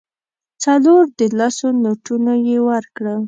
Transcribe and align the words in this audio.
څلور 0.63 1.03
د 1.19 1.21
لسو 1.39 1.67
نوټونه 1.83 2.33
یې 2.47 2.57
ورکړل. 2.69 3.19